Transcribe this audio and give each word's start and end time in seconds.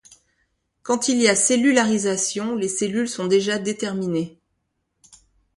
Quand 0.81 1.09
il 1.09 1.21
y 1.21 1.27
a 1.27 1.35
cellularisation 1.35 2.55
les 2.55 2.69
cellules 2.69 3.07
sont 3.07 3.27
déjà 3.27 3.59
déterminées. 3.59 4.39